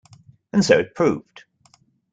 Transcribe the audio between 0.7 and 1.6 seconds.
it proved.